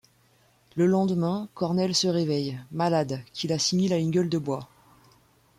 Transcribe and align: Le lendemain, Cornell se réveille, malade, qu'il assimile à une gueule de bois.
Le 0.77 0.87
lendemain, 0.87 1.47
Cornell 1.53 1.93
se 1.93 2.07
réveille, 2.07 2.59
malade, 2.71 3.21
qu'il 3.33 3.53
assimile 3.53 3.93
à 3.93 3.99
une 3.99 4.09
gueule 4.09 4.29
de 4.29 4.39
bois. 4.39 4.67